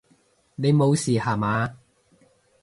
[0.55, 1.77] 你無事吓嘛！